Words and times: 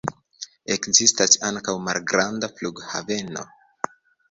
Ekzistas 0.75 1.37
ankaŭ 1.51 1.77
malgranda 1.89 2.51
flughaveno. 2.57 3.47